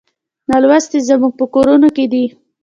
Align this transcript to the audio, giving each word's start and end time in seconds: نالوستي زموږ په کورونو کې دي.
نالوستي 0.49 0.99
زموږ 1.09 1.31
په 1.39 1.45
کورونو 1.53 1.87
کې 1.95 2.05
دي. 2.11 2.25